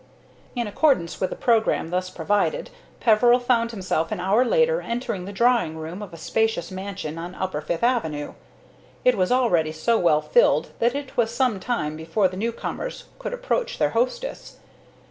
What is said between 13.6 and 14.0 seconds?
their